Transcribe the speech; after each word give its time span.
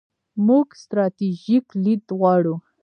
موږ 0.47 0.67
ستراتیژیک 0.81 1.65
لید 1.83 2.03
غواړو. 2.17 2.55